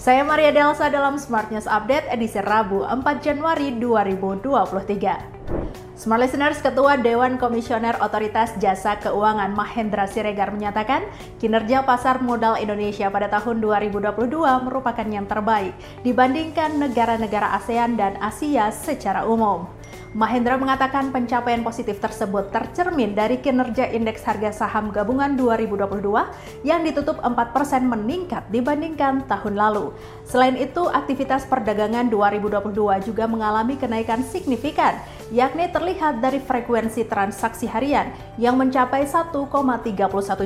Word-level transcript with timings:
Saya 0.00 0.24
Maria 0.24 0.48
Delsa 0.48 0.88
dalam 0.88 1.20
Smart 1.20 1.52
News 1.52 1.68
Update 1.68 2.08
edisi 2.08 2.40
Rabu 2.40 2.88
4 2.88 3.04
Januari 3.20 3.76
2023. 3.76 4.80
Smart 5.92 6.24
Listeners, 6.24 6.56
Ketua 6.64 6.96
Dewan 6.96 7.36
Komisioner 7.36 8.00
Otoritas 8.00 8.56
Jasa 8.56 8.96
Keuangan 8.96 9.52
Mahendra 9.52 10.08
Siregar 10.08 10.56
menyatakan 10.56 11.04
kinerja 11.36 11.84
pasar 11.84 12.24
modal 12.24 12.56
Indonesia 12.56 13.12
pada 13.12 13.28
tahun 13.28 13.60
2022 13.60 14.40
merupakan 14.64 15.04
yang 15.04 15.28
terbaik 15.28 15.76
dibandingkan 16.00 16.80
negara-negara 16.80 17.60
ASEAN 17.60 18.00
dan 18.00 18.16
Asia 18.24 18.72
secara 18.72 19.28
umum. 19.28 19.68
Mahendra 20.10 20.58
mengatakan 20.58 21.14
pencapaian 21.14 21.62
positif 21.62 22.02
tersebut 22.02 22.50
tercermin 22.50 23.14
dari 23.14 23.38
kinerja 23.38 23.94
indeks 23.94 24.26
harga 24.26 24.50
saham 24.50 24.90
gabungan 24.90 25.38
2022 25.38 26.66
yang 26.66 26.82
ditutup 26.82 27.22
4% 27.22 27.30
meningkat 27.86 28.42
dibandingkan 28.50 29.22
tahun 29.30 29.54
lalu. 29.54 29.94
Selain 30.26 30.58
itu, 30.58 30.90
aktivitas 30.90 31.46
perdagangan 31.46 32.10
2022 32.10 33.06
juga 33.06 33.30
mengalami 33.30 33.78
kenaikan 33.78 34.26
signifikan, 34.26 34.98
yakni 35.30 35.70
terlihat 35.70 36.18
dari 36.18 36.42
frekuensi 36.42 37.06
transaksi 37.06 37.70
harian 37.70 38.10
yang 38.34 38.58
mencapai 38.58 39.06
1,31 39.06 39.46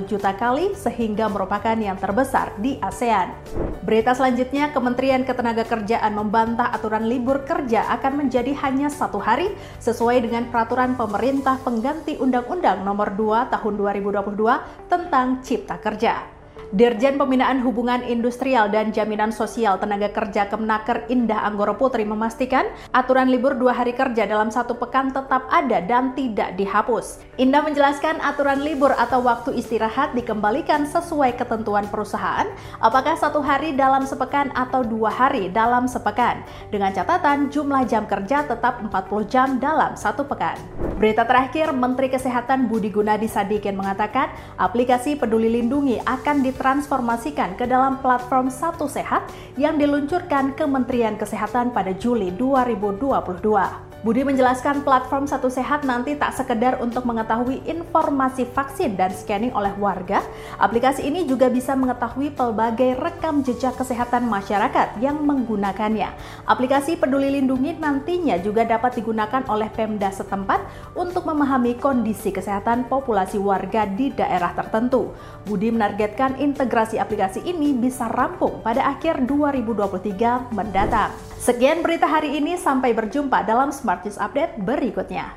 juta 0.05 0.37
kali 0.37 0.77
sehingga 0.77 1.33
merupakan 1.33 1.73
yang 1.73 1.97
terbesar 1.97 2.53
di 2.61 2.77
ASEAN. 2.85 3.33
Berita 3.81 4.13
selanjutnya, 4.13 4.77
Kementerian 4.77 5.25
Ketenagakerjaan 5.25 6.13
membantah 6.13 6.69
aturan 6.69 7.09
libur 7.09 7.49
kerja 7.49 7.89
akan 7.97 8.29
menjadi 8.29 8.53
hanya 8.61 8.93
satu 8.93 9.17
hari 9.17 9.54
sesuai 9.79 10.27
dengan 10.27 10.51
peraturan 10.51 10.99
pemerintah 10.99 11.57
pengganti 11.63 12.19
Undang-Undang 12.19 12.83
Nomor 12.83 13.15
2 13.15 13.55
Tahun 13.55 13.75
2022 13.79 14.91
tentang 14.91 15.41
Cipta 15.41 15.79
Kerja. 15.79 16.34
Dirjen 16.73 17.21
Pembinaan 17.21 17.61
Hubungan 17.61 18.01
Industrial 18.09 18.73
dan 18.73 18.89
Jaminan 18.89 19.29
Sosial 19.29 19.77
Tenaga 19.77 20.09
Kerja 20.09 20.49
Kemnaker 20.49 21.05
Indah 21.13 21.45
Anggoro 21.45 21.77
Putri 21.77 22.09
memastikan 22.09 22.73
aturan 22.97 23.29
libur 23.29 23.53
dua 23.53 23.77
hari 23.77 23.93
kerja 23.93 24.25
dalam 24.25 24.49
satu 24.49 24.79
pekan 24.81 25.13
tetap 25.13 25.45
ada 25.53 25.85
dan 25.85 26.17
tidak 26.17 26.57
dihapus. 26.57 27.21
Indah 27.37 27.61
menjelaskan 27.61 28.23
aturan 28.23 28.63
libur 28.63 28.95
atau 28.95 29.21
waktu 29.21 29.59
istirahat 29.59 30.15
dikembalikan 30.15 30.87
sesuai 30.89 31.37
ketentuan 31.37 31.85
perusahaan, 31.91 32.47
apakah 32.79 33.19
satu 33.19 33.43
hari 33.43 33.75
dalam 33.75 34.07
sepekan 34.07 34.55
atau 34.55 34.87
dua 34.87 35.11
hari 35.11 35.51
dalam 35.51 35.91
sepekan, 35.91 36.47
dengan 36.71 36.95
catatan 36.95 37.51
jumlah 37.51 37.85
jam 37.91 38.07
kerja 38.07 38.47
tetap 38.47 38.79
40 38.81 39.27
jam 39.27 39.49
dalam 39.59 39.99
satu 39.99 40.23
pekan. 40.25 40.57
Berita 40.95 41.27
terakhir, 41.27 41.75
Menteri 41.75 42.07
Kesehatan 42.07 42.71
Budi 42.71 42.89
Gunadi 42.89 43.27
Sadikin 43.27 43.75
mengatakan 43.75 44.31
aplikasi 44.55 45.19
Peduli 45.19 45.51
Lindungi 45.51 45.99
akan 46.07 46.47
diterapkan 46.47 46.54
ditransformasikan 46.55 47.59
ke 47.59 47.67
dalam 47.67 47.99
platform 47.99 48.47
Satu 48.47 48.87
Sehat 48.87 49.27
yang 49.59 49.75
diluncurkan 49.75 50.55
Kementerian 50.55 51.19
Kesehatan 51.19 51.75
pada 51.75 51.91
Juli 51.91 52.31
2022. 52.31 53.94
Budi 54.05 54.21
menjelaskan 54.21 54.85
platform 54.85 55.25
Satu 55.25 55.49
Sehat 55.49 55.81
nanti 55.81 56.13
tak 56.13 56.37
sekedar 56.37 56.77
untuk 56.85 57.09
mengetahui 57.09 57.65
informasi 57.65 58.45
vaksin 58.53 59.01
dan 59.01 59.09
scanning 59.09 59.49
oleh 59.57 59.73
warga, 59.81 60.21
aplikasi 60.61 61.09
ini 61.09 61.25
juga 61.25 61.49
bisa 61.49 61.73
mengetahui 61.73 62.37
pelbagai 62.37 63.01
rekam 63.01 63.41
jejak 63.41 63.81
kesehatan 63.81 64.29
masyarakat 64.29 65.01
yang 65.01 65.25
menggunakannya. 65.25 66.13
Aplikasi 66.45 67.01
Peduli 67.01 67.33
Lindungi 67.33 67.81
nantinya 67.81 68.37
juga 68.45 68.69
dapat 68.69 69.01
digunakan 69.01 69.41
oleh 69.49 69.73
Pemda 69.73 70.13
setempat 70.13 70.93
untuk 70.93 71.25
memahami 71.25 71.81
kondisi 71.81 72.29
kesehatan 72.29 72.93
populasi 72.93 73.41
warga 73.41 73.89
di 73.89 74.13
daerah 74.13 74.53
tertentu. 74.53 75.17
Budi 75.49 75.73
menargetkan 75.73 76.37
integrasi 76.45 77.01
aplikasi 77.01 77.41
ini 77.49 77.73
bisa 77.73 78.13
rampung 78.13 78.61
pada 78.61 78.85
akhir 78.85 79.25
2023 79.25 80.53
mendatang. 80.53 81.09
Sekian 81.45 81.85
berita 81.85 82.09
hari 82.09 82.41
ini, 82.41 82.57
sampai 82.57 82.97
berjumpa 82.97 83.45
dalam 83.45 83.69
Smart 83.69 83.94
News 84.03 84.19
Update 84.19 84.59
berikutnya. 84.59 85.31